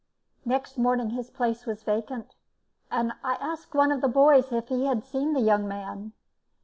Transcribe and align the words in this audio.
Next 0.45 0.79
morning 0.79 1.11
his 1.11 1.29
place 1.29 1.67
was 1.67 1.83
vacant, 1.83 2.33
and 2.89 3.13
I 3.23 3.35
asked 3.35 3.75
one 3.75 3.91
of 3.91 4.01
the 4.01 4.07
boys 4.07 4.51
if 4.51 4.69
he 4.69 4.85
had 4.87 5.03
seen 5.05 5.33
the 5.33 5.41
young 5.41 5.67
man. 5.67 6.13